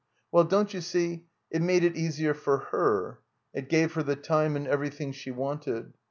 ''Well, 0.33 0.49
don't 0.49 0.73
you 0.73 0.81
see— 0.81 1.25
it 1.51 1.61
made 1.61 1.83
it 1.83 1.95
easier 1.95 2.33
for 2.33 2.57
her. 2.71 3.19
It 3.53 3.69
gave 3.69 3.93
her 3.93 4.01
the 4.01 4.15
time 4.15 4.55
and 4.55 4.65
everything 4.65 5.11
she 5.11 5.29
wanted. 5.29 5.93